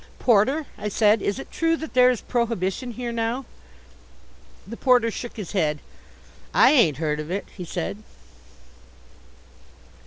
[0.17, 3.45] "Porter," I said, "is it true that there is prohibition here now?"
[4.65, 5.77] The porter shook his head.
[6.55, 7.99] "I ain't heard of it," he said.